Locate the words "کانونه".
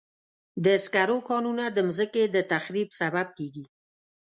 1.29-1.65